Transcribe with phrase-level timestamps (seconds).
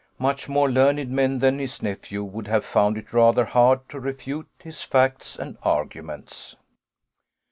[0.17, 4.49] Much more learned men than his nephew would have found it rather hard to refute
[4.57, 6.55] his facts and arguments.